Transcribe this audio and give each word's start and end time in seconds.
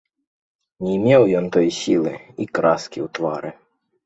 Не 0.85 0.93
меў 1.03 1.23
ён 1.41 1.45
той 1.57 1.67
сілы 1.81 2.13
і 2.41 2.49
краскі 2.61 2.99
ў 3.05 3.13
твары. 3.21 3.55